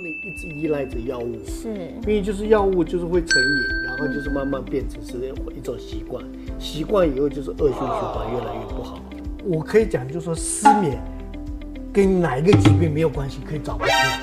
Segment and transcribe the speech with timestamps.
[0.00, 1.68] 能一直依赖着药物，是，
[2.02, 5.16] 因为就是药物就是会成瘾，然后就是慢慢变成是
[5.56, 6.24] 一种习惯，
[6.58, 9.02] 习惯以后就是恶性循环，越来越不好。
[9.44, 11.00] 我可以讲，就是说失眠
[11.92, 14.20] 跟哪一个疾病没有关系，可以找不出来，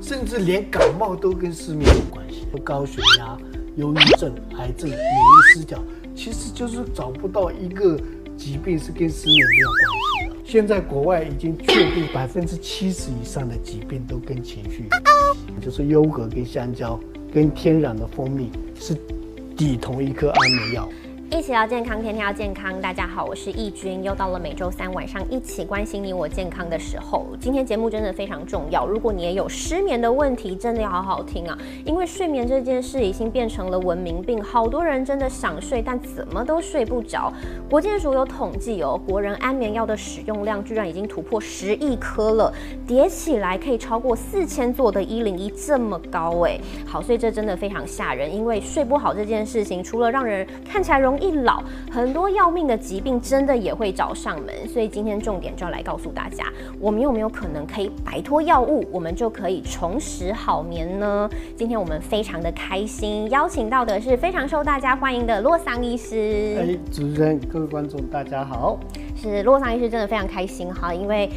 [0.00, 3.36] 甚至连感冒都跟失眠有关系，高血压、
[3.76, 5.82] 忧郁症、癌症、免疫失调，
[6.14, 7.98] 其实就是找不到一个
[8.36, 10.13] 疾病是跟失眠没有关系的。
[10.54, 16.96] 现在国外已经确定百分之七十以上的疾病都跟情绪有关，就是优格跟香蕉
[17.32, 18.96] 跟天然的蜂蜜是
[19.56, 20.88] 抵同一颗安眠药。
[21.30, 22.80] 一起聊健康，天天要健康。
[22.80, 27.26] 大家好，我是易君，又到了每周三晚上一起关心你我健康的时候。
[27.40, 31.58] 今天节目真的非常重要，如果你也有失眠的问题，真的要好好听啊！
[31.84, 37.32] 因为睡眠这件事已经变成了文明病，好多人真的想睡，但怎么都睡不着。
[37.68, 42.52] 国健署有统计哦，国人安眠药的使用量居然已经突破十亿颗了，
[42.86, 46.58] 叠起来可以超过四千座的一零一，这么高哎！
[46.86, 51.24] 好，所以这真的非常吓人，因为睡不好这件事情，除了让人看起来容易。
[51.24, 56.44] 一老，很多要命的疾病真的也会找上门，所以今天重点就要来告诉大家，
[56.78, 61.30] 我们有没有可能可以摆脱药物，我们就可以重拾好眠呢？
[61.56, 66.58] 今天我们非常的开心，邀请到的是非常受大家欢迎的洛桑医师。
[66.58, 68.78] 哎，主持人，各位观众，大家好。
[69.16, 71.30] 是洛桑医师真的非常开心哈，因为。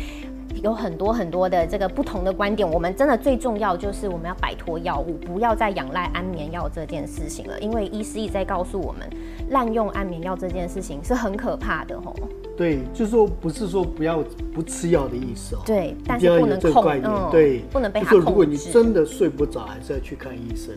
[0.63, 7.59] 有很多很多的这个不同的观点，我们真的最重要就是我们要摆脱药物，不要再仰赖安眠药这件事情了。
[7.59, 9.07] 因为医师一直在告诉我们，
[9.49, 12.15] 滥用安眠药这件事情是很可怕的吼。
[12.55, 15.61] 对，就是说不是说不要不吃药的意思哦。
[15.65, 18.25] 对，但是不能控，对，不能被他控制。
[18.25, 20.75] 如果你真的睡不着，还是要去看医生。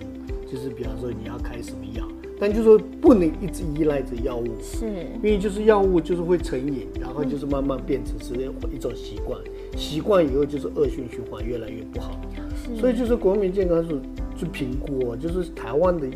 [0.51, 2.05] 就是比方说你要开什么药。
[2.43, 8.33] 但就是说不能一直依赖着药物，是，因为就是药物就是会成瘾，然后就是慢慢变成是
[8.73, 9.39] 一种习惯，
[9.77, 12.21] 习惯以后就是恶性循环，越来越不好。
[12.79, 13.99] 所以就是国民健康署
[14.37, 16.07] 去评估，就是台湾的，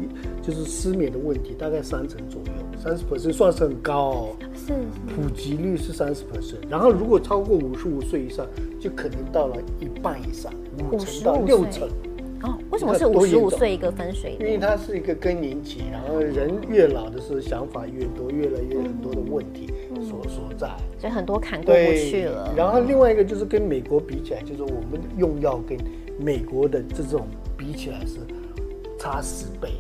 [0.43, 4.37] 就是失眠的问题大概三成左右，三十 percent 算是很高哦。
[4.55, 4.73] 是。
[5.15, 8.47] 普及率是三十 percent，然后如果超过五十五岁以上，
[8.81, 11.89] 就可能到了一半以上，五成到六成。
[12.43, 14.41] 哦为什么是五十五岁一个分水岭？
[14.41, 19.71] 因为它是一个更年期，然后人越老的时候想法越多，越来越很多的问题
[20.29, 20.69] 所所在，
[20.99, 22.53] 所以很多坎过不去了。
[22.57, 25.79] 然后另外一个就是跟美国比起来，就是我们用药跟
[26.19, 27.27] 美国的这种
[27.57, 28.19] 比起来是
[28.99, 29.71] 差十倍，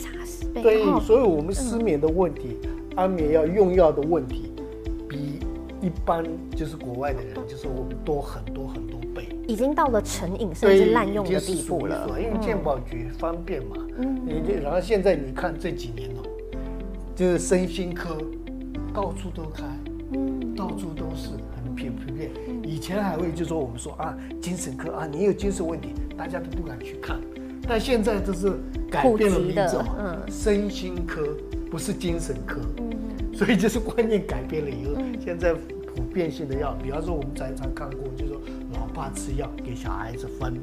[0.00, 0.62] 差十倍。
[0.62, 2.56] 对，所以我们失眠的问题，
[2.94, 4.52] 安眠药用药的问题，
[5.08, 5.40] 比
[5.80, 9.28] 一般就是国外的人，就是我们多很多很多倍。
[9.46, 13.76] 已经到了成瘾甚至滥用的地步了，因为健保局方便嘛。
[13.98, 16.22] 嗯，你然后现在你看这几年哦，
[17.14, 18.16] 就是身心科
[18.96, 19.62] 到处都开，
[20.14, 22.30] 嗯，到处都是很普普遍。
[22.62, 27.20] 以前还会就说我们说啊，精神科啊，你有精神问题，大家都不敢去看。
[27.68, 28.54] 但现在这是
[28.90, 31.28] 改变了名字，嗯，身心科
[31.70, 38.40] 不是精神科，嗯，所以就是观念改变了以后，现在普遍性的药，比方说我们常常看过，就说。
[38.72, 40.54] 老爸吃药给小孩子分，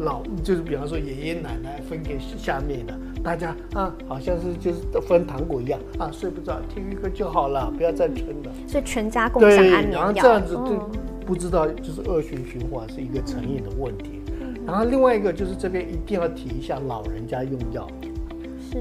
[0.00, 8.52] 老就是比方说爷爷奶奶分给下面的，大家啊，好像是就是分糖果一样啊，睡不着听一个就好了，不要再撑了。
[8.66, 10.90] 所以全家共享安眠药，然后这样子就
[11.26, 14.20] 不知道就是恶性循环是一个成瘾的问题。
[14.66, 17.86] 然后另外一个就是这边一定要提一下老人家用药，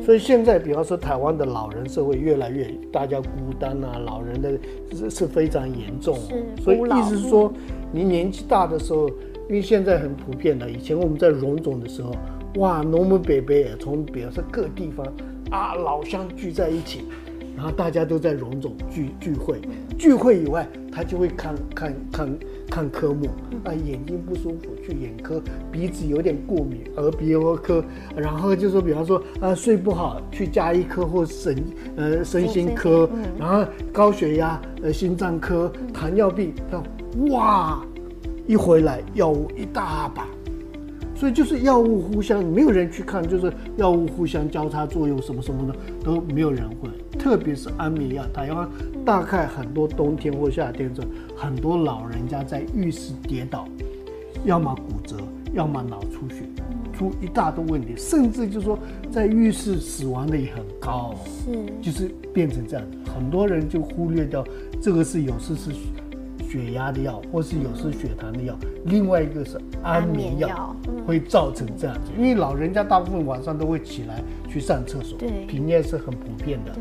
[0.05, 4.51] 所以现在比方说台湾的老人社会越来越大家孤单啊，老人的
[4.91, 6.17] 是是非常严重，
[6.61, 7.51] 所以意思是说。
[7.93, 12.15] 你年纪大的时候，因为现在很普遍的，以前我们在荣总的时候，
[12.55, 15.05] 哇，农民伯伯从比如说各地方
[15.49, 17.05] 啊，老乡聚在一起，
[17.55, 19.61] 然后大家都在荣总聚聚会，
[19.97, 22.39] 聚会以外，他就会看看看
[22.69, 23.27] 看科目。
[23.63, 25.41] 啊，眼睛不舒服去眼科，
[25.71, 27.83] 鼻子有点过敏耳鼻喉科，
[28.15, 31.55] 然后就说比方说啊睡不好去加医科或神
[31.95, 36.83] 呃身心科，然后高血压呃心脏科，糖尿病他。
[37.29, 37.85] 哇，
[38.47, 40.27] 一回来药物一大把，
[41.21, 48.67] 所以就是药物互相没有人去看，就是药物互相交叉作用什么什么的都没有人会，特别是安眠药，台湾
[49.05, 51.03] 大概很多冬天或夏天这
[51.35, 53.67] 很多老人家在浴室跌倒，
[54.45, 55.15] 要么骨折，
[55.53, 56.41] 要么脑出血，
[56.91, 58.75] 出一大堆问题，甚至就说
[59.11, 61.51] 在浴室死亡的也很高，是，
[61.83, 62.83] 就是变成这样，
[63.15, 64.43] 很多人就忽略掉
[64.81, 65.69] 这个是有事是。
[66.51, 68.53] 血压的药，或是有时血糖的药，
[68.83, 70.75] 另外一个是安眠药，
[71.07, 72.11] 会造成这样子。
[72.17, 76.73] 因为老人家大部分晚上都会起来去上厕所，对，平夜是很普遍的。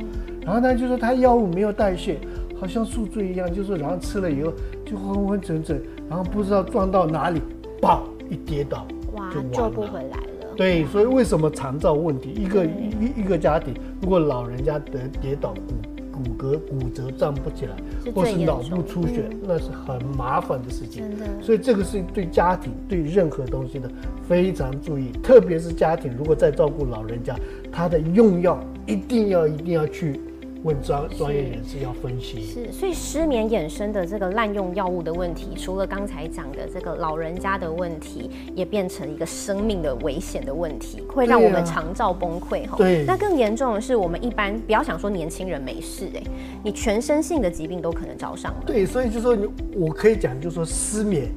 [0.43, 2.19] 然后呢，就是他药物没有代谢，
[2.58, 4.52] 好像宿醉一样，就是然后吃了以后
[4.84, 7.40] 就昏昏沉沉，然后不知道撞到哪里，
[7.81, 8.84] 砰一跌倒，
[9.14, 10.17] 哇，就救不回来了。
[10.56, 12.32] 对，所以为什么肠照问题？
[12.34, 13.72] 一个一一个家庭，
[14.02, 15.75] 如果老人家得跌倒骨
[16.22, 17.76] 骨骼骨折站不起来，
[18.12, 21.02] 或是脑部出血，那是很麻烦的事情。
[21.02, 21.26] 真的。
[21.43, 23.90] 所以这个是对家庭对任何东西的
[24.28, 27.34] 非常注意，特别是家庭如果在照顾老人家，
[27.72, 30.20] 他的用药一定要一定要去。
[30.62, 42.76] 问专专业人士要分析，是，所以失眠衍生的这个滥用药物的问题，除了刚才讲的这个老人家的问题，也变成一个生命的危险的问题，会让我们肠照崩溃哈。
[42.76, 46.22] 对，那更严重的是，我们一般不要想说年轻人没事哎，
[46.62, 48.62] 你全身性的疾病都可能找上了。
[48.66, 51.30] 对，所以就说你，我可以讲，就说失眠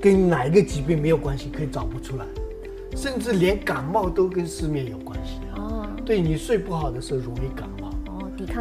[0.00, 2.24] 跟哪一个疾病没有关系，可以找不出来，
[2.94, 5.90] 甚至连感冒都跟失眠有关系啊。
[6.06, 7.77] 对你睡不好的时候容易感冒。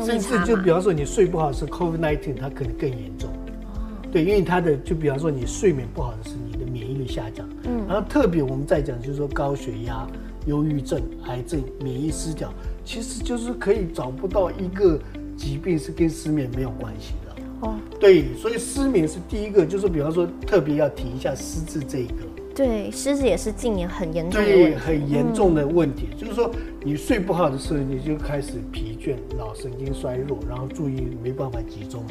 [0.05, 3.29] 甚至就比方说你睡不好是 COVID-19，它可能更严重。
[3.29, 3.81] 哦，
[4.11, 7.47] 对，因为它的就比方说你睡眠不好的是你的免疫力下降。
[7.63, 10.07] 嗯，然后特别我们在讲就是说高血压、
[10.45, 12.53] 忧郁症、癌症、免疫失调，
[12.85, 14.99] 其实就是可以找不到一个
[15.35, 17.35] 疾病是跟失眠没有关系的。
[17.61, 22.13] 哦，对，所以失眠是第一个，就是比方说特别要提一下失智这一个。
[22.53, 26.51] 对，失智也是近年很严重的对，很严重的问题，就是说
[26.87, 32.01] 你睡不好的时候，你就开始疲倦，脑神经衰弱，然后注意没办法集中。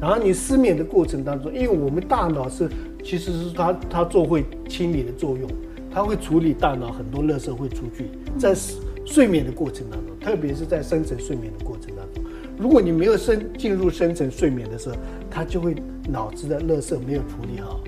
[0.00, 2.66] 然后你失眠的过程当中，因为我们大脑是
[3.04, 5.46] 其实是它它做会清理的作用，
[5.92, 8.06] 它会处理大脑很多垃圾会出去。
[8.38, 8.56] 在
[9.04, 12.24] 睡眠的过程当中，特别是在深层睡眠的过程当中，
[12.56, 14.96] 如果你没有深进入深层睡眠的时候，
[15.30, 15.74] 它就会
[16.08, 17.84] 脑子的垃圾没有处理好。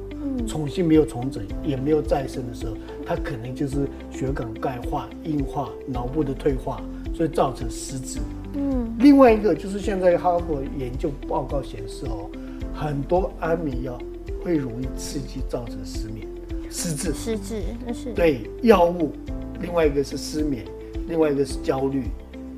[0.47, 2.75] 重新没有重整，也没有再生的时候，
[3.05, 6.83] 它可能就是血管钙化、硬化、脑部的退化，
[7.15, 8.19] 所以造成失智。
[8.55, 12.31] 嗯，另外一个就是现在哈佛研究报告显示哦，
[12.75, 13.99] 很多安眠药
[14.43, 16.27] 会容易刺激造成失眠、
[16.71, 17.13] 失智。
[17.13, 19.13] 失智那是对药物，
[19.61, 20.65] 另外一个是失眠，
[21.07, 22.05] 另外一个是焦虑，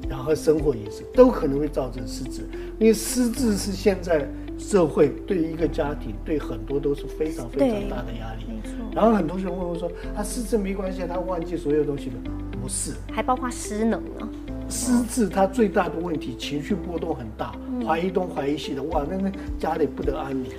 [0.08, 2.42] 然后生活饮食都可能会造成失智，
[2.78, 4.28] 因为失智是现在。
[4.60, 8.44] 社会对一个家庭，对很多都是非常非常大的压力。
[8.46, 8.76] 没错。
[8.94, 12.16] 然后很多人问我说：“他失智没关系，他忘记所有东西了？”
[12.60, 14.28] 不是，还包括失能呢。
[14.68, 17.52] 失智他最大的问题，情绪波动很大，
[17.84, 20.50] 怀疑东怀疑西的，哇，那那家里不得安宁。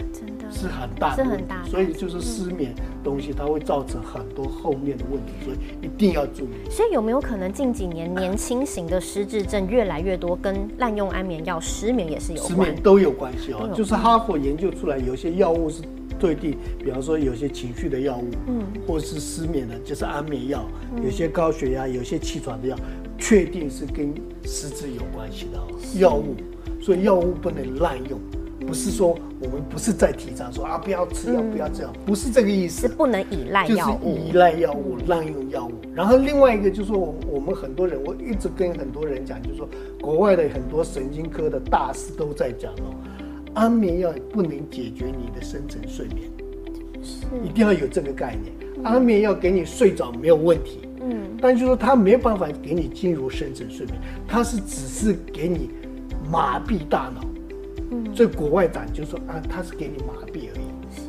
[0.51, 1.24] 是很大的。
[1.24, 1.63] 是很大。
[1.65, 6.69] 所以就是失眠东西，它会造成很多后面的问题，所以一定要注意。
[6.69, 12.44] 所以有没有可能近几年年轻型的失智症越来越多，跟滥用安眠药、失眠也是有？
[12.44, 13.71] 失眠都有关系哦。
[13.74, 15.81] 就是哈佛研究出来，有些药物是
[16.19, 20.59] 对地，比方说有些情绪的药物，嗯，或是失眠的，就是安眠药；
[21.03, 22.77] 有些高血压、有些气喘的药，
[23.18, 24.13] 确定是跟
[24.44, 26.36] 失智有关系的药物。
[26.81, 28.19] 所以药物不能滥用。
[28.72, 35.74] 不是说我们不是在提倡说啊不要吃药不要这样，不是这个意思，是不能依赖药物，依赖药物滥用药物。
[35.94, 39.68] 然后另外一个就是说，我我们很多人，我一直跟很多人讲，就是说
[40.00, 42.96] 国外的很多神经科的大师都在讲哦，
[43.56, 46.32] 安眠药不能解决你的深层睡眠，
[47.04, 48.54] 是一定要有这个概念。
[48.86, 55.72] 安眠药给你睡着没有问题，嗯，但就是说它没办法给你进入深层睡眠，它是只是给你
[56.32, 57.22] 麻痹大脑。
[58.14, 61.02] 所以国外党就说啊，他是给你麻痹而已，是，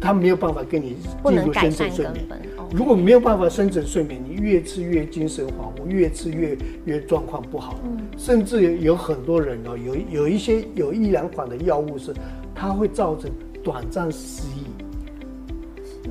[0.00, 2.26] 他没有办法跟你进入深层睡眠。
[2.70, 7.80] 如果没有办法深层睡眠，你越吃越精神恍惚，越吃越越状况不好。
[7.84, 12.12] 嗯，甚至有有很多人哦，有有一些有一两款的药物是，
[12.54, 13.30] 它会造成
[13.64, 14.64] 短暂失忆。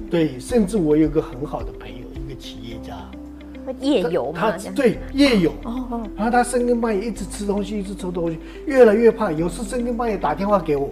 [0.10, 1.97] 对，甚至我有个很好的朋友。
[3.80, 5.54] 夜游嘛，他对夜游，
[6.16, 9.36] 然后他深更半夜一直吃东西，一直吃东西，越来越胖。
[9.36, 10.90] 有时深更半夜打电话给我，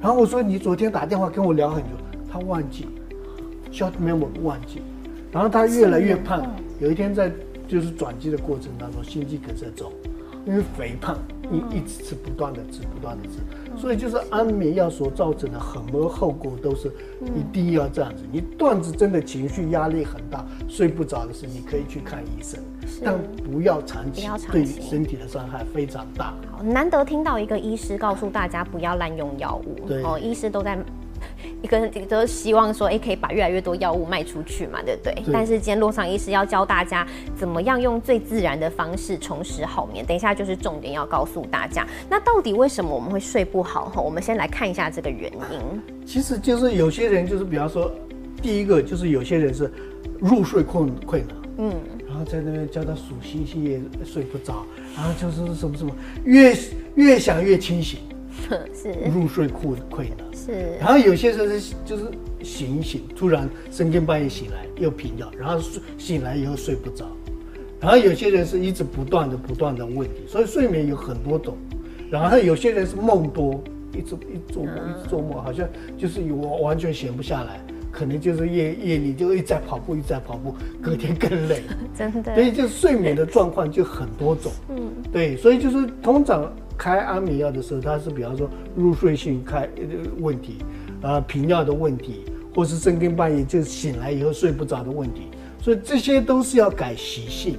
[0.00, 1.90] 然后我说你昨天打电话跟我聊很久，
[2.30, 2.86] 他忘记
[3.72, 4.80] ，short memory 忘记，
[5.32, 6.44] 然后他越来越胖。
[6.78, 7.32] 有一天在
[7.66, 9.92] 就是转机的过程当中，心肌梗塞走。
[10.46, 11.18] 因为肥胖，
[11.50, 16.86] 你一直吃，不断的吃，不断的吃，所以就是安眠药所造成的很多后果都是
[17.34, 18.22] 一定要这样子。
[18.30, 22.60] 你段子真的情绪压力很大，睡不着的时候，你可以去看医生，
[23.04, 26.32] 但不要长期，对身体的伤害非常大。
[26.48, 30.78] 好，难得听到一个医师告诉大家不要滥用药物，哦，医师都在。
[31.62, 35.14] 一个都希望说，哎，可以把越来越多药物卖出去嘛，对不对？
[35.32, 40.04] 但是今天洛桑医师要教大家怎么样用最自然的方式重拾好眠。
[40.04, 43.86] 等一下就是重点要告诉大家，那到底为什么我们会睡不好？
[43.88, 45.60] 哈，我们先来看一下这个原因。
[46.04, 47.90] 其实就是有些人就是，比方说，
[48.40, 49.70] 第一个就是有些人是
[50.20, 51.74] 入睡困困难，嗯，
[52.06, 55.92] 然后在那边叫他数星星也睡不着，然后就是什么什么
[56.24, 56.56] 越
[56.94, 57.98] 越想越清醒。
[58.74, 60.26] 是入睡困困难。
[60.34, 62.04] 是，然后有些时候是就是
[62.42, 67.06] 醒一醒，突然深更半夜醒来又频尿，然后睡醒来以后睡不着。
[67.80, 71.56] 然后有些人是一直不断的不断的问题，所以睡眠有很多种。
[72.10, 73.62] 然后有些人是梦多，
[73.92, 81.62] 一直一做梦一直做梦，好像就是我完全闲不下来，可能就是夜夜里就一直在跑步一直在跑步，隔天更累。
[81.98, 82.34] 真的。
[82.34, 84.52] 所以就睡眠的状况就很多种。
[84.70, 84.88] 嗯。
[85.12, 89.68] 对，所以就是通常开安眠药的时候，它是比方说入睡性开
[90.18, 90.58] 问题，
[91.02, 95.28] 啊频尿的问题，或是深更半夜就醒来以后睡不着的问题。
[95.60, 97.58] 所以这些都是要改习性。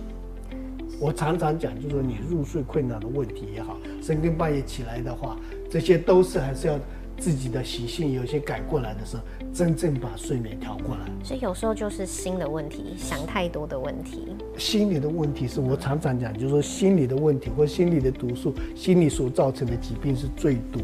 [1.00, 5.38] 我常常讲，就是说你入睡困难的问题也好，深更半夜起来的话，
[5.70, 6.80] 这些都是还是要
[7.18, 9.24] 自己的习性有些改过来的时候，
[9.58, 11.02] 真正把睡眠调过来。
[11.24, 14.28] 所以有时候就是心的问题，想太多的问题。
[14.56, 20.80] 心理的问题是我常常讲，就是说心理的问题或心理的毒素，心理所造成的疾病是最多。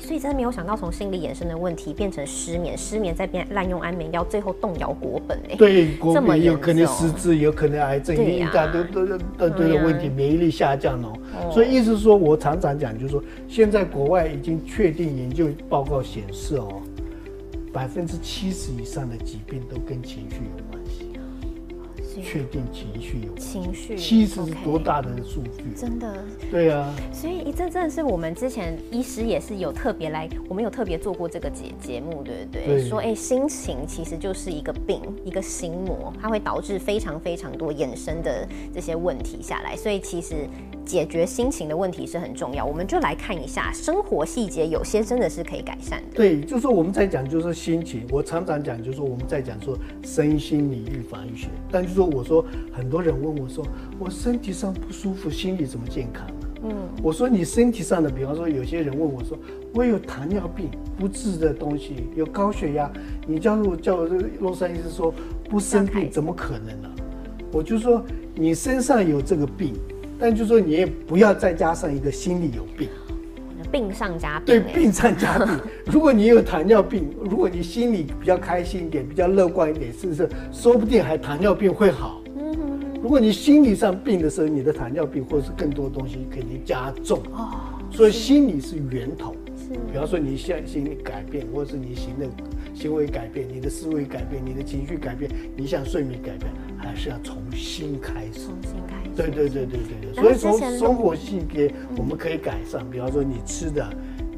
[0.00, 5.56] 所以真的没有想到，从心理衍生的问题变成失眠，失眠再变滥用安眠药，最后动摇国本哎。
[5.56, 11.12] 对，国本有可能失智，有可能癌症，一大堆都都都都有问题，免疫力下降哦。
[11.52, 16.80] 所以意思说，我常常讲，就是说，现在国外已经确定研究报告显示哦，
[17.78, 20.67] 百分之七十以上的疾病都跟情绪有关。
[22.22, 25.64] 确定情绪有情绪，其实是多大的数据？
[25.76, 26.94] 真的，对啊。
[27.12, 32.84] 所以这真的是我们之前医师也是有特别来，我们有特别做过这个节节目，对不对？
[32.88, 39.76] 说哎，心情其实就是一个病，一个心魔，它会导致非常非常多衍生的这些问题下来。
[39.76, 40.48] 所以其实
[40.84, 42.64] 解决心情的问题是很重要。
[42.64, 46.16] 我们就来看一下生活细节，有些真的是可以改善的。
[46.16, 52.07] 对，就是我们在讲就是心情，我常常讲就是我们在讲说身心理预防医学，但就说。
[52.10, 53.66] 我说，很多人问我说，
[53.98, 56.48] 我身体上不舒服，心理怎么健康呢？
[56.64, 56.72] 嗯，
[57.02, 59.38] 我说你身体上的，比方说有些人问我说，
[59.74, 62.90] 我有糖尿病不治的东西，有高血压，
[63.26, 65.14] 你叫我叫我这个洛杉矶说
[65.48, 66.90] 不生病怎么可能呢？
[67.52, 69.74] 我就说你身上有这个病，
[70.18, 72.88] 但就说你也不要再加上一个心理有病。
[73.70, 75.48] 病上加病，对，病上加病。
[75.86, 80.28] 如果你有糖尿病，如果你心里比较开心一点，比较乐观一点，是不是？
[80.52, 82.22] 说不定还糖尿病会好。
[82.36, 82.56] 嗯
[83.00, 87.20] 如果你心理上病的时候，你的糖尿病或者是更多东西肯定加重。
[87.32, 87.78] 哦。
[87.90, 89.34] 所以心理是源头。
[89.56, 89.70] 是。
[89.92, 92.26] 比方说你现心理改变，或者是你行的
[92.78, 98.46] 行为改变，你的思维改变，你的情绪改变，你想睡眠改变，还是要从新开始。
[98.46, 99.10] 从新开始。
[99.16, 100.22] 对对对对对对。
[100.22, 103.86] 所以从生活细节我们可以改善，比方说你吃的。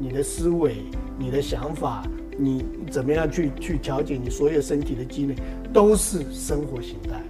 [0.03, 0.77] 你的思维、
[1.15, 2.01] 你的想法，
[2.35, 5.35] 你怎么样去去调节你所有身体的机能，
[5.71, 7.21] 都是生活形态。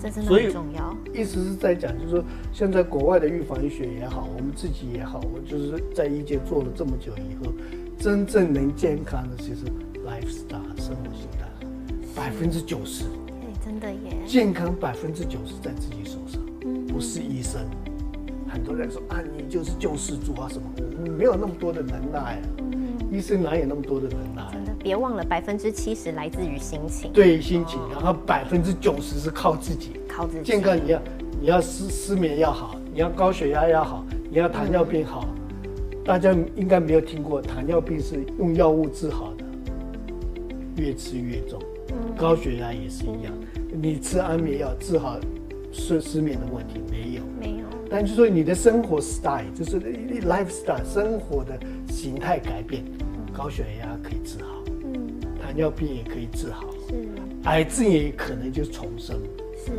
[0.00, 0.96] 这真的很重要。
[1.12, 7.52] 意思是在讲，就是说，现在国外的预防医学也好，我们自己也好，我就是在医界做了这么久以后，
[7.98, 9.66] 真正能健康的，其实
[10.08, 11.46] lifestyle 生活形态，
[12.16, 13.04] 百分之九十。
[13.04, 14.16] 哎，真的耶。
[14.26, 16.40] 健康百分之九十在自己手上，
[16.86, 17.60] 不是医生。
[18.48, 20.66] 很多人说啊，你就是救世主啊什么？
[21.04, 22.40] 我没有那么多的能耐
[23.12, 24.50] 医生哪有那么多的能耐？
[24.52, 27.12] 真的，别忘了百分之七十来自于心情。
[27.12, 30.00] 对，心情，然后百分之九十是靠自己。
[30.08, 30.42] 靠自己。
[30.42, 31.02] 健康你要，
[31.40, 35.28] 你要失失眠要好，你要高血压要好，你要糖尿病好。
[36.04, 39.44] 大家应该没有听过，糖尿病是用药物治好的，
[40.78, 41.60] 越吃越重。
[41.90, 42.14] 嗯。
[42.16, 43.32] 高血压也是一样，
[43.80, 45.18] 你吃安眠药治好
[45.72, 47.22] 失失眠的问题没有？
[47.40, 47.66] 没有。
[47.90, 51.58] 但就说你的生活 style，就是 lifestyle 生活的
[51.88, 52.84] 形态改变，
[53.32, 55.08] 高血压可以治好，嗯，
[55.40, 56.94] 糖尿病也可以治好，是，
[57.44, 59.16] 癌症也可能就重生，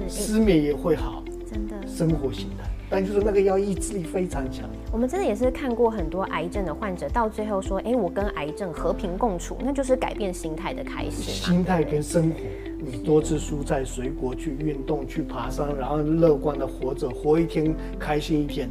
[0.08, 2.68] 是，失眠也会好，真的，生活形态。
[2.90, 4.68] 但就是那个要意志力非常强。
[4.92, 11.32] 我们真的也是看过很多癌症的患者，到最后说，哎，我跟癌症和平共处，那就是改变心态的开始。
[11.32, 12.36] 心态跟生活，
[12.80, 18.68] 你多吃蔬菜水果，去运动，去爬山，然后乐观的活着，活一天开心一天，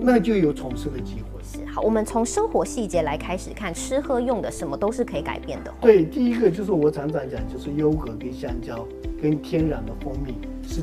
[0.00, 1.40] 那就有重生的机会。
[1.42, 5.72] 是好，我们从生活细节来开始看，吃喝用的什么都是可以改变的。
[5.80, 8.86] 对，第一个就是我常常讲，就是优格跟香蕉
[9.20, 10.82] 跟天然的蜂蜜是。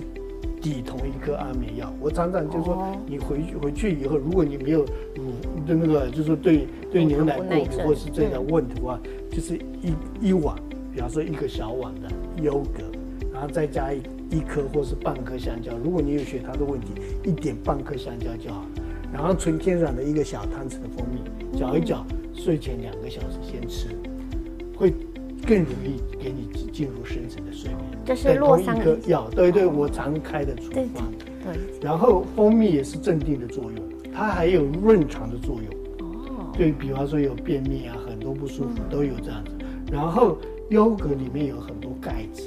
[0.61, 4.81] 抵同一颗安眠药，我常常就说，你回去回去以后，如果你没有
[5.15, 5.31] 乳
[5.65, 8.99] 的那个，就是对对牛奶过敏或是这样问题的话，
[9.31, 10.55] 就是一一碗，
[10.93, 12.09] 比方说一个小碗的
[12.41, 12.83] 优格，
[13.31, 15.71] 然后再加一一颗或是半颗香蕉。
[15.83, 16.87] 如果你有血糖的问题，
[17.23, 18.67] 一点半颗香蕉就好了。
[19.11, 23.87] 然后纯天然的一个小汤匙的蜂蜜，搅一搅，睡前两个小时先吃，
[24.77, 24.93] 会。
[25.47, 27.79] 更容易给你进入深层的睡眠。
[28.05, 31.11] 这是洛桑一颗药，对对，我常开的处方。
[31.43, 31.57] 对。
[31.81, 33.75] 然后蜂蜜也是镇定的作用，
[34.13, 36.07] 它还有润肠的作用。
[36.07, 36.51] 哦。
[36.57, 39.51] 对比方说有便秘啊，很多不舒服都有这样子。
[39.91, 40.37] 然后
[40.69, 42.43] 优格里面有很多钙质，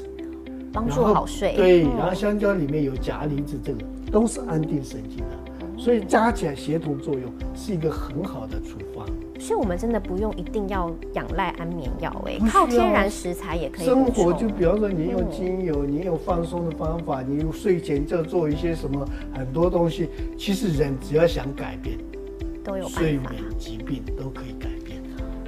[0.72, 1.54] 帮助好睡。
[1.56, 3.80] 对，然后香蕉里面有钾离子，这个
[4.10, 7.22] 都是安定神经的，所以加起来协同作用
[7.54, 9.04] 是一个很好的处方。
[9.42, 13.84] 所以我们真的不用一定要仰赖安眠药，哎，靠天然食材也可以。
[13.84, 20.08] 生活就比方说，你用精油，你有放松的方法，你睡前就做一些什么很多东西。
[20.38, 21.98] 其实人只要想改变，
[22.62, 25.02] 都有睡眠疾病都可以改变。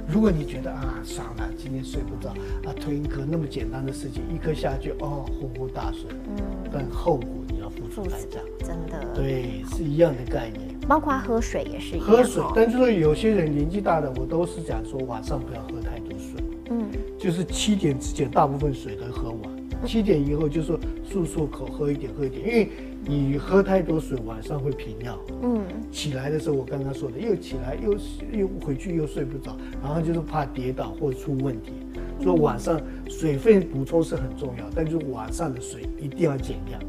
[0.05, 2.31] 如果你觉得啊，算了，今天睡不着
[2.69, 10.74] 啊，吞一颗那么简单的事情，一颗下去哦，呼呼大睡，嗯，但后果你要付出代价，真的，对，是一样的概念。
[10.87, 12.07] 包括喝水也是一样。
[12.07, 16.43] 喝水，但是说有些人年纪大的，我都是讲说晚上不要喝太多水。
[16.69, 16.87] 嗯，
[17.17, 19.41] 就是七点之前大部分水都喝完，
[19.85, 20.79] 七点以后就说
[21.11, 22.69] 漱漱口，喝一点喝一点，因为
[23.05, 25.17] 你喝太多水晚上会频尿。
[25.43, 27.93] 嗯，起来的时候我刚刚说的，又起来又
[28.39, 31.73] 又回去又睡不着，然后就是怕跌倒或出问题。
[32.19, 36.81] 所以晚上水分补充是很重要，但就是晚上的水一定要减量。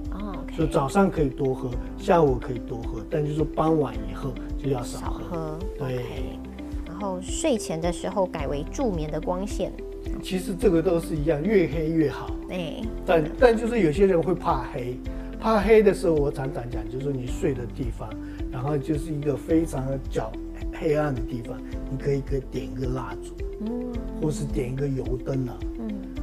[0.56, 5.58] 就早上可以多喝，下午可以多喝，但就是傍晚以后就要少喝。
[5.78, 6.04] 对。
[6.86, 9.70] 然后睡前的时候改为助眠的光线。
[10.22, 12.30] 其实这个都是一样，越黑越好。
[12.48, 12.82] 哎。
[13.04, 14.98] 但但就是有些人会怕黑，
[15.38, 18.08] 怕黑的时候，我常常讲，就是你睡的地方，
[18.50, 20.32] 然后就是一个非常角
[20.72, 21.58] 黑暗的地方，
[21.90, 23.34] 你可以可以点一个蜡烛，
[23.66, 25.58] 嗯，或是点一个油灯啊。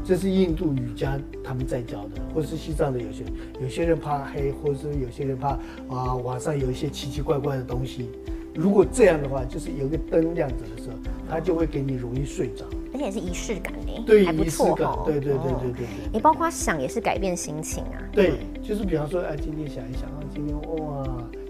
[0.04, 3.24] 这是印度瑜伽他们在教的，或是西藏的有些
[3.62, 5.58] 有些人怕黑，或者是有些人怕
[5.88, 8.10] 啊晚上有一些奇奇怪怪的东西。
[8.54, 10.96] 如果这样的话，就是有个灯亮着的时候，
[11.28, 15.88] 它就会给你容易睡着，而且是仪式感呢，对，仪式感，对对对对对。
[16.12, 17.98] 你包括想也是改变心情啊。
[18.12, 21.04] 对，就是比方说，哎，今天想一想啊，今天哇，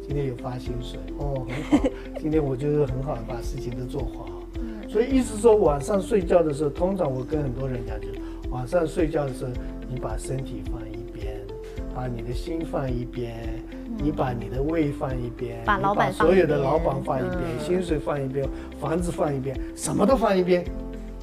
[0.08, 4.30] 今天有发薪水哦，很好，今天我就是很好的把事情都做好。
[4.88, 8.08] 所以意思说，晚上睡觉的时候，通常我跟很多人讲就。
[8.54, 9.52] 晚上睡觉的时候，
[9.90, 11.42] 你把身体放一边，
[11.96, 13.34] 把你的心放一边，
[13.98, 18.48] 你把你的胃放一边，把老板所有的老板放一边，薪水放一边，
[18.80, 20.64] 房子放一边，什么都放一边，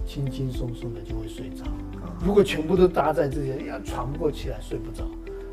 [0.05, 1.65] 轻轻松松的就会睡着。
[2.21, 5.05] 如果全部都搭在这些，要喘不过气来，睡不着。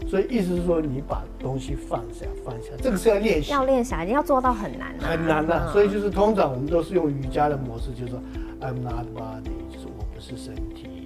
[0.07, 5.71] 所以意思是说，你把东西放下，放下，这个是要练习，要练习，你要做到很难，很难的。
[5.71, 8.19] 所以就是通常我们都是用瑜伽的模式，就是说
[8.61, 10.96] ，I'm not body，就是我不是身体。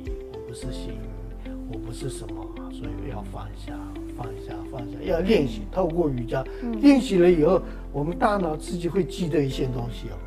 [0.52, 0.96] 不是心，
[1.72, 3.74] 我不是什么，所以要放下，
[4.18, 5.62] 放下，放下，要练习。
[5.72, 6.44] 透过瑜伽
[6.82, 7.62] 练习了以后，
[7.94, 10.20] 我们大脑自己会记得一些东西哦，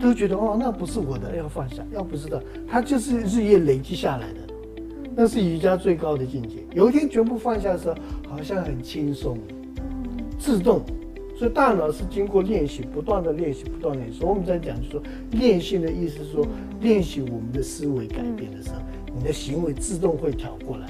[0.00, 1.84] 都觉得哦，那不是我的，要放下。
[1.92, 4.38] 要不是的，它就是日夜累积下来的，
[5.16, 6.58] 那是瑜伽最高的境界。
[6.72, 7.96] 有一天全部放下的时候，
[8.28, 9.36] 好像很轻松，
[10.38, 10.80] 自动。
[11.36, 14.20] 所以大脑是经过练习，不断的练习，不断练习。
[14.20, 15.02] 所以我们在讲，就说
[15.32, 16.46] 练习的意思是说，
[16.80, 18.76] 练习我们的思维改变的时候。
[19.16, 20.86] 你的行为自动会调过来，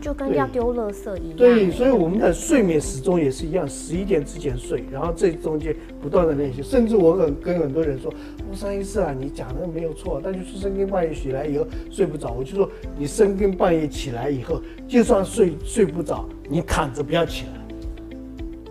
[0.00, 1.36] 就跟要丢垃圾一样。
[1.36, 6.62] 对，所以我们的睡眠始终也是一样，十一点之前睡，然后这中间不断的练习。
[6.62, 8.12] 甚至我很跟很多人说，
[8.50, 18.10] 吴三医师啊，你讲的没有错，但就是深更半夜起来以后睡不着，我就说你深更半夜起来以后，就算睡睡不着，你躺着不要起来，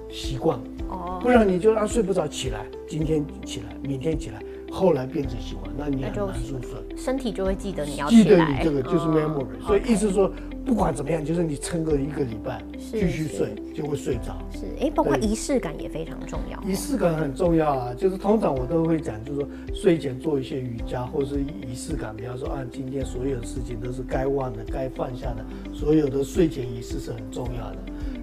[0.10, 4.42] 习惯哦，不然你就让睡不着起来，今天起来，明天起来。
[4.78, 10.32] 后来变成习惯，那你很难入睡，身体就会记得你要记得你这个就是 memory，所以意思说
[10.64, 14.38] 不管怎么样，就是你撑个一个礼拜继续睡就会睡着。
[14.54, 16.62] 是，哎，包括仪式感也非常重要。
[16.62, 27.78] 仪式感很重要啊，就是通常我都会讲，就是说睡前做一些瑜伽或是仪式感，比方说啊今天所有的事情都是该忘的、该放下的，所有的睡前仪式是很重要的。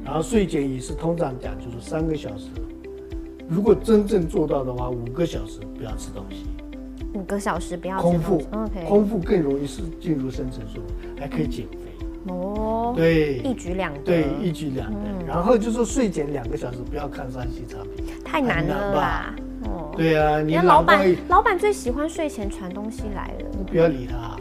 [0.04, 2.46] 然后睡前仪式通常讲就是三个小时。
[3.48, 6.46] 如果真正做到的话，五个小时不要吃东西，
[7.12, 12.94] 五个小时不要空腹，OK，空腹更容易是进入深层睡眠，还可以减肥哦。
[12.96, 14.98] 对，一举两得，对，一举两得。
[15.26, 19.34] 然后就是睡前两个小时不要看三 C 产品，太难了吧？
[19.64, 24.36] 哦，对啊，你老板老板最喜欢睡前传东西来了，你不要理他。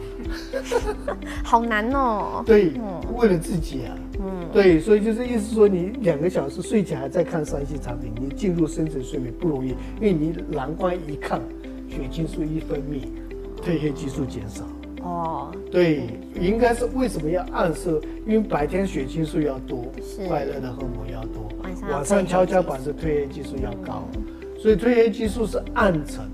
[1.44, 2.42] 好难哦。
[2.46, 2.72] 对，
[3.14, 3.94] 为了自己啊。
[4.24, 4.48] 嗯。
[4.52, 11.40] 对，所以就是意思说，你两个小时睡前还在看三 C 产品，你进入深层睡眠不容易，因为你蓝光一看，
[11.88, 13.02] 血清素一分泌，
[13.62, 14.64] 褪黑激素减少。
[15.02, 15.52] 哦。
[15.70, 16.02] 对，
[16.40, 18.00] 应该是为什么要暗示？
[18.26, 19.86] 因为白天血清素要多，
[20.26, 21.48] 快乐的荷尔蒙要多，
[21.90, 24.08] 晚上悄悄把这褪黑激素要高，
[24.56, 26.24] 所以褪黑激素是暗沉，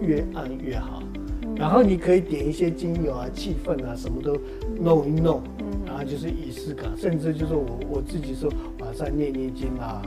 [0.00, 1.02] 越暗越好。
[1.56, 4.34] 然后你可以点一些精油啊、气氛啊，什么都
[4.80, 5.42] 弄一弄，
[6.04, 10.02] 就是仪式感，甚至就是我我自己说晚上念念经啊，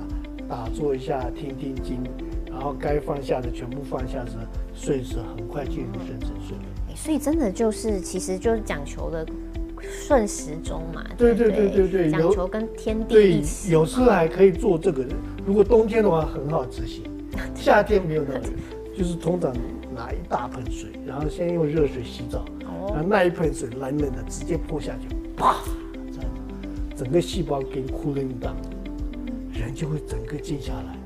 [0.48, 2.04] 打坐一下、听听经，
[2.50, 4.34] 然后该放下的全部放下时，
[4.74, 6.96] 睡时很快进入深层睡眠。
[6.96, 9.26] 所以真的就是，其实就是讲求的
[9.82, 11.04] 顺时钟嘛。
[11.18, 13.44] 对对对对对，讲求跟天地对。
[13.70, 15.06] 有时候还可以做这个，
[15.46, 17.04] 如果冬天的话很好执行，
[17.56, 18.46] 夏天没有那么，
[18.96, 19.52] 就是通常
[19.96, 25.58] 拿一大盆水，然后先用热水洗澡，然后那一盆水冷冷的直接泼下去，啪，
[26.96, 28.56] 整个细胞给你哭了一档，
[29.54, 30.98] 人就会整个静下来。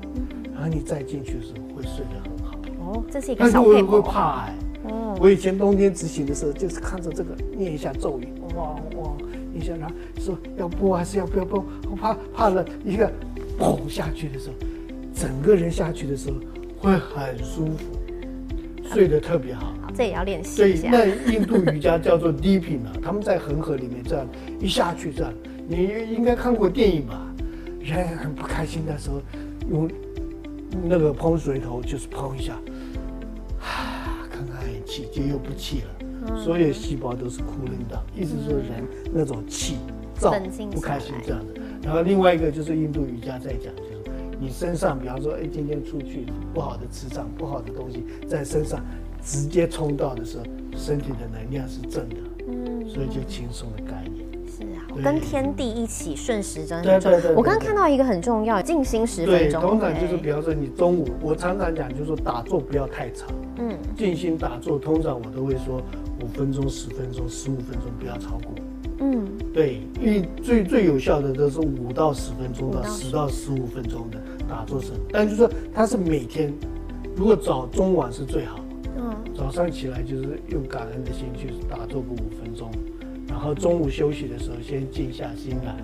[0.52, 4.54] 然后你再进去的时候会睡得很好哦，这是一个小配会怕哎，
[4.88, 9.12] 哦，我以前冬天执行的时候就是看着这个念一下咒语，哇哇，
[9.52, 11.64] 念一下，然后说要播还是要不要播？
[11.88, 13.08] 我怕怕了一个
[13.56, 14.54] 砰下去的时候，
[15.14, 16.36] 整个人下去的时候
[16.76, 17.84] 会很舒服，
[18.82, 19.72] 睡得特别好。
[19.94, 20.88] 这也要练习一下。
[20.90, 24.26] 那印度瑜伽叫做 Deeping 啊，他们在恒河里面这样
[24.58, 25.32] 一下去这样，
[25.68, 27.24] 你应该看过电影吧？
[27.80, 29.20] 人很不开心的时候
[29.70, 29.88] 用。
[30.84, 32.52] 那个喷水头就是喷一下，
[33.58, 39.76] 啊， 看看气就又不气了，所有细胞都是哭冷的，意思说人那种气
[40.14, 40.30] 躁
[40.70, 41.60] 不开心这样的。
[41.82, 44.02] 然后另外一个就是印度瑜伽在讲，就是
[44.38, 48.84] 你身上，比方说，哎，今天出去不好的磁场、不好的东西在身上
[49.24, 50.44] 直接冲到的时候，
[50.76, 53.87] 身体的能量是正的，嗯，所以就轻松的概念。
[55.02, 57.34] 跟天地一起顺时针对对对。
[57.34, 59.60] 我刚刚看到一个很重要，静心十分钟。
[59.60, 63.28] 通常就是，比方说你中午，我常常讲，就是说打坐不要太长。
[63.58, 63.76] 嗯。
[63.96, 65.82] 静心打坐，通常我都会说
[66.22, 68.54] 五分钟、十分钟、十五分钟，不要超过。
[69.00, 69.26] 嗯。
[69.52, 74.92] 对，因为最最有效的都是五到十分钟到十到十五分钟的打坐声。
[75.12, 76.52] 但就是说，它是每天，
[77.14, 78.58] 如果早中晚是最好。
[78.96, 79.14] 嗯。
[79.36, 82.70] 早上起来就是用感恩的心去打坐个五分钟。
[83.38, 85.76] 然后中午休息的时候，先静下心来，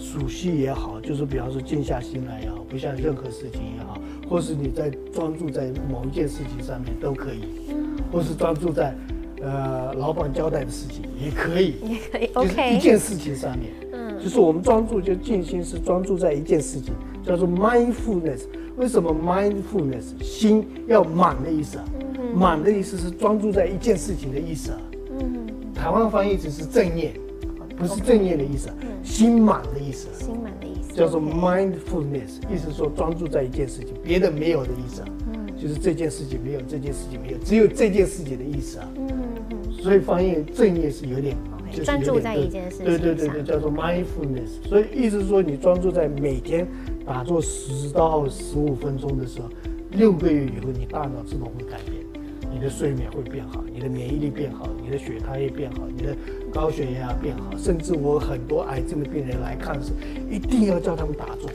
[0.00, 7.42] 数息也好，就是比方说静下心来也好，不像任何事情也好，或是你在专注在某一件事情上面都可以，
[8.10, 8.96] 或是专注在，
[9.42, 18.44] 呃，老板交代的事情也可以，也可以，OK，一件事情上面，嗯，就是我们专注就静心是专注在一件事情，叫做 mindfulness。
[18.78, 21.84] 为什么 mindfulness 心要满的意思啊？
[22.34, 24.80] 满的意思是专注在一件事情的意思啊。
[25.86, 27.12] 台湾翻译只是正念，
[27.78, 28.68] 不是正念的意思，
[29.04, 30.08] 心满的意思。
[30.20, 35.04] 心满的意思叫做 mindfulness，意思说专注在一件事情，别的没有的意思。
[35.32, 38.88] 嗯，就是这件事情没有，这件事情没有，只有这件事情的意思啊。
[38.96, 39.06] 嗯
[39.52, 41.36] 嗯所以翻译正念是有点，
[41.84, 42.84] 专注在一件事情。
[42.86, 44.68] 对对对对，叫做 mindfulness。
[44.68, 46.66] 所以意思是说，你专注在每天
[47.06, 49.48] 打坐十到十五分钟的时候，
[49.92, 51.95] 六个月以后，你大脑自动会改变。
[52.56, 56.16] 你的睡眠会变好，你的免疫力变好，你的血糖也变好，你的
[56.50, 59.92] 高血压变好，甚至我很多癌症的病人来看时，
[60.30, 61.50] 一定要叫他们打坐，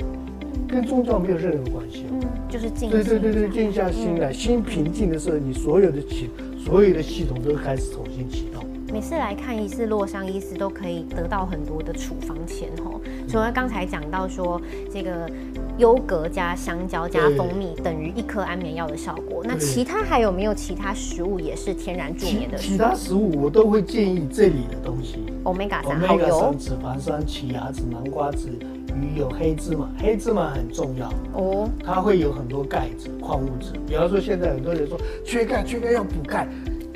[0.67, 2.05] 跟宗教没有任何关系。
[2.11, 2.91] 嗯，就是静。
[2.91, 6.29] 对对对对，静下心来，心平静的时候，你所有的系
[6.63, 8.63] 所有的系统都开始重新启动。
[8.93, 13.01] 每次来看一次洛桑医师，都可以得到很多的处方钱哦。
[13.27, 14.61] 除了刚才讲到说
[14.93, 15.27] 这个
[15.77, 22.57] 优格加香蕉加蜂蜜等于一颗安眠药的效果，那其他还有没有其他食物也是天然助眠的？
[22.57, 28.49] 其他食物我都会建议这里的东西，omega 三、好油、脂肪酸、奇亚籽、南瓜籽、
[28.95, 29.89] 鱼油、黑芝麻。
[29.97, 33.73] 黑芝麻很重要哦，它会有很多钙质、矿物质。
[33.87, 36.47] 比方说现在很多人说缺钙，缺钙要补钙，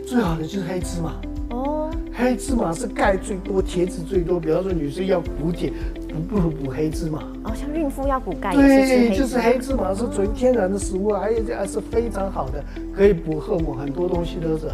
[0.05, 1.15] 最好的就是黑芝麻。
[1.49, 4.39] 哦，黑芝麻是钙最多、铁质最多。
[4.39, 5.71] 比方说女生要补铁，
[6.15, 7.19] 不不如补黑芝麻。
[7.43, 12.63] 哦，像孕妇要补钙，对，就是黑芝麻是纯天然的食物，而且还是非常好的，
[12.95, 14.67] 可以补荷尔蒙，很多东西都是。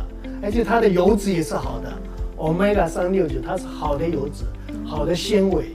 [0.43, 1.91] 而且它的油脂也是好的
[2.37, 4.43] ，omega 三六九，它是好的油脂、
[4.85, 5.65] 好的纤维、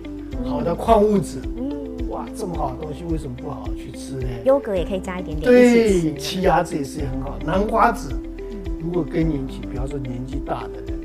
[0.45, 1.39] 好的矿物质。
[1.57, 4.29] 嗯，哇，这么好的东西为什么不好好去吃呢？
[4.45, 5.51] 优格也可以加一点点。
[5.51, 8.11] 对，奇亚籽也是很好，南瓜籽。
[8.81, 10.97] 如果更年期，比方说年纪大的人。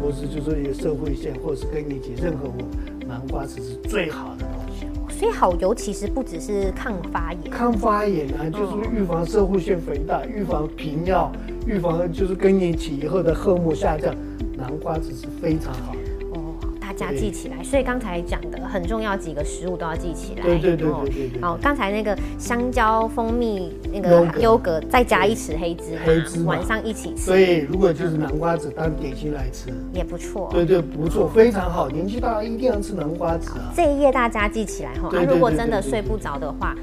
[0.00, 2.62] 或是就说有社会线，或者是更年期，任何我
[3.08, 4.86] 南瓜子是最好的东西。
[5.18, 11.32] 所以好油其实不只是抗发炎，抗发炎啊，就是预防社会腺肥大，预防平尿，
[11.66, 14.14] 预防就是更年期以后的荷尔蒙下降，
[14.56, 15.94] 南瓜子是非常好。
[16.98, 20.42] 加记起来，所以刚才讲的很重要几个食物都要记起来。
[20.42, 21.40] 对对对对对。
[21.40, 27.22] 好，刚才那个香蕉、蜂蜜、那个优格，再加一匙黑芝麻，黑芝麻晚上一起吃。
[27.22, 30.48] 所以如果就是南瓜子当点心来吃，也不错。
[30.52, 31.88] 对对，不错，非常好。
[31.88, 33.72] 年纪大一定要吃南瓜子啊。
[33.76, 35.08] 这一页大家记起来哈。
[35.16, 36.74] 啊，如果真的睡不着的话，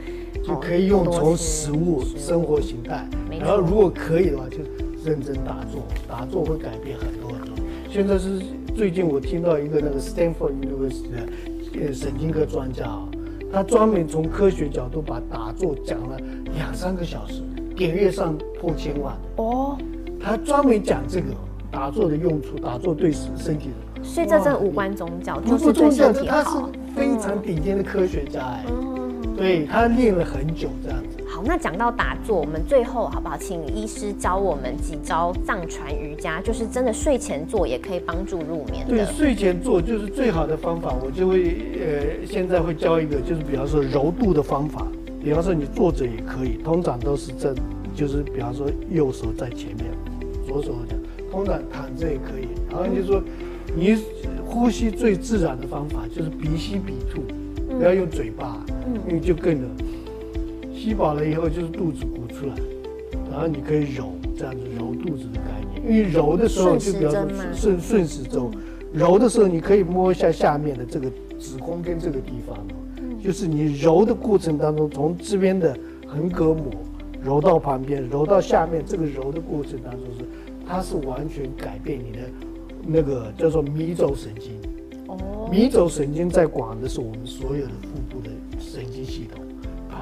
[0.46, 3.06] 就可以用从食物、生活形态，
[3.42, 4.60] 然后如果可以的话，就
[5.04, 7.54] 认真打坐，打坐会改变很多很多。
[7.92, 8.42] 现在是。
[8.76, 11.10] 最近我听到一个那个 Stanford University
[11.72, 13.08] 的神经科专家啊，
[13.50, 16.18] 他专门从科学角度把打坐讲了
[16.54, 17.42] 两三个小时，
[17.74, 19.78] 点阅上破千万哦。
[20.20, 21.28] 他专门讲这个
[21.72, 24.04] 打坐的用处，打坐对身体的。
[24.04, 26.44] 所以这真无关宗教，就是对身体好。
[26.44, 26.58] 他是
[26.94, 28.66] 非常顶尖的科学家哎，
[29.38, 31.15] 对他练了很久这样子。
[31.46, 33.38] 好，那讲到打坐，我们最后好不好？
[33.38, 38.90] 请医师教我们几招藏传瑜伽，就是真的睡前做也可以帮助入眠的。
[38.90, 40.96] 对，睡前做就是最好的方法。
[41.06, 44.88] 我就会呃，现在会教一个，就是比方说柔度的方法。
[45.24, 47.56] 比方说你坐着也可以，通常都是正，
[47.96, 49.86] 就是比方说右手在前面，
[50.48, 50.96] 左手的，
[51.32, 52.48] 通常躺着也可以。
[52.72, 53.22] 然后就说。
[53.78, 53.98] 你
[54.46, 57.24] 呼吸最自然的方法就是鼻吸鼻吐，
[57.78, 58.64] 不要用嘴巴，
[59.06, 59.68] 因为就更了。
[60.76, 62.54] 吸饱了以后就是肚子鼓出来，
[63.32, 65.82] 然后你可以揉，这样子揉肚子的概念。
[65.84, 67.12] 因为揉的时候就比较
[67.54, 68.44] 顺顺时针，
[68.94, 71.10] 揉的时候你可以摸一下下面的这个
[71.40, 72.58] 子宫跟这个地方，
[73.24, 76.66] 就是你揉的过程当中，从这边的横膈膜
[77.24, 80.26] 揉到旁边，揉到下面，这个揉的过程当中是，
[80.68, 82.20] 它是完全改变你的。
[82.88, 84.52] 那个叫做迷走神经，
[85.08, 89.44] 哦，迷走神经在管的是我们所有的腹部的神经系统，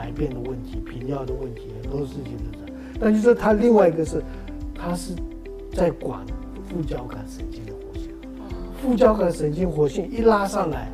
[0.04, 2.74] 排便的问题、频尿的问题，很多事情都在。
[3.00, 4.22] 那就是他另外一个是，
[4.76, 5.16] 他是
[5.72, 6.26] 在管
[6.68, 8.10] 副交感神经的活性。
[8.82, 10.92] 副交感神经活性一拉上来，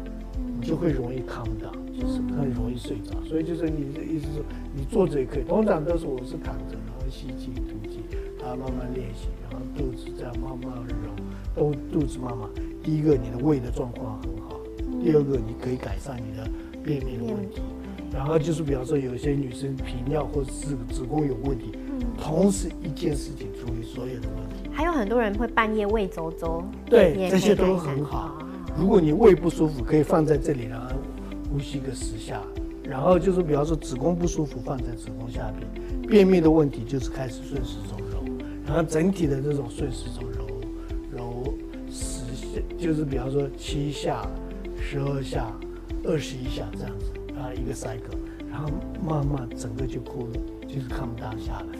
[0.59, 3.19] 你就会容易 calm down，就是很容易睡着。
[3.27, 4.43] 所以就是你的意思是，
[4.75, 8.01] 你坐着也可以，通常都是我是躺着，然后吸气吐气，
[8.39, 11.09] 然后慢慢练习，然后肚子这样慢慢揉。
[11.55, 12.47] 都肚子慢慢，
[12.83, 14.59] 第一个你的胃的状况很好，
[15.03, 16.47] 第二个你可以改善你的
[16.83, 17.59] 便秘的问题，
[18.13, 21.71] 然后就是比方说有些女生频尿或者是子宫有问题，
[22.17, 24.69] 同时一件事情处理所有的问题。
[24.71, 28.37] 还有很多人会半夜胃走走，对，这些都很好。
[28.77, 30.87] 如果你胃不舒服，可以放在这里，然后
[31.51, 32.41] 呼吸个十下，
[32.83, 38.23] 然后就是比方说子宫不舒服，放在子宫下边，便秘的问题就是开始顺时钟揉，
[38.65, 40.47] 然后整体的这种顺时钟揉
[41.11, 41.53] 揉
[41.89, 42.19] 十。
[42.77, 44.27] 就是比方说七下、
[44.75, 45.45] 十二下、
[46.03, 48.17] 二十一下这样子啊，一个 cycle，
[48.51, 48.69] 然后
[49.01, 50.33] 慢慢整个就哭了，
[50.67, 51.79] 就是看不到下来，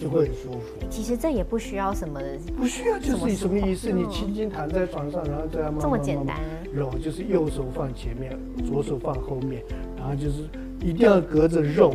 [0.00, 0.86] 就会很舒服。
[0.90, 2.20] 其实这也不需要什么，
[2.56, 3.90] 不需要，就是什么意思？
[3.90, 6.36] 你轻轻躺在床上，然后这样慢慢这么简单
[6.72, 9.62] 揉，就是右手放前面，左手放后面，
[9.96, 10.42] 然后就是
[10.80, 11.94] 一定要隔着肉，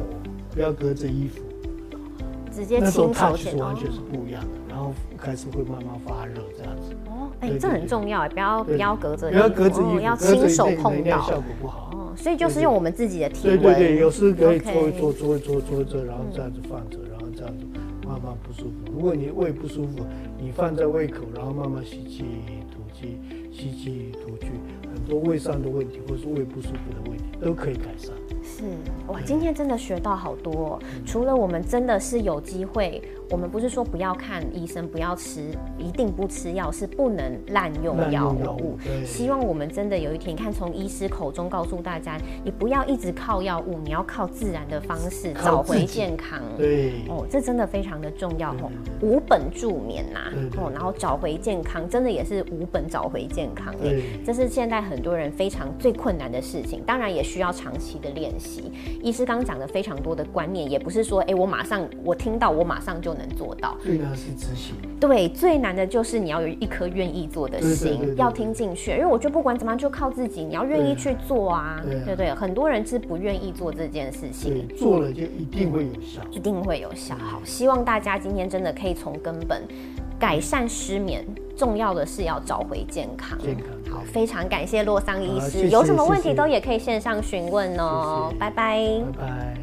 [0.51, 1.41] 不要隔着衣服，
[2.51, 4.49] 直接亲手是完全是不一样的。
[4.69, 6.95] 然后开始会慢慢发热这样子。
[7.05, 11.91] 哦哎，这很重要哎，不要不要隔着，不要隔着衣服，要亲手碰到，效果不好。
[12.13, 13.59] 哦，所以就是用我们自己的体温。
[13.59, 17.65] 对对对，有时可以搓一搓，搓一搓，搓一搓，然后这样子放着，然后这样子
[18.05, 18.91] 慢慢不舒服。
[18.93, 20.05] 如果你胃不舒服，
[20.39, 22.23] 你放在胃口，然后慢慢吸气
[22.71, 23.17] 吐气，
[23.51, 24.47] 吸气吐气，
[24.93, 28.11] 很多胃上的问题或是胃不舒服的问题都可以改善。
[28.43, 28.63] 是
[29.07, 30.79] 哇，今天真的学到好多。
[31.05, 33.01] 除了我们真的是有机会。
[33.29, 35.41] 我们不是说不要看医生，不要吃，
[35.79, 38.77] 一定不吃药，是不能滥用药物。
[39.03, 46.39] 希望我们真的有一天，看从医师口中告诉大家，你不要一直靠药物，你要靠自然的方式找回健康。
[46.57, 48.69] 对，哦，这真的非常的重要哦。
[49.01, 53.73] 无本助眠呐，哦，然后找回健康，真的也是无本找回健康。
[53.81, 58.71] 对，这是现在很多人非常最困难的事情，当然也需要长期的练习。
[59.01, 63.23] 医师刚刚讲的非常多的观念，也不是说，哎，我马上我听到，我马上就能。
[63.23, 68.91] 能做到最难是执行，对，最难的就是你要有一颗愿意做的心，要听进去。
[68.91, 72.33] 因为我觉得不管怎么样，就靠自己，你要愿意去做啊，对对？
[72.35, 77.15] 很多人是不愿意做这件事情，做了就一定会有效，一定会有效。
[77.15, 79.63] 好，希望大家今天真的可以从根本
[80.19, 83.37] 改善失眠，重要的是要找回健康。
[83.39, 88.33] 健康好，非常感谢洛桑医师，有什么问题都也可以线上询问哦。
[88.39, 88.79] 拜拜，
[89.17, 89.62] 拜拜。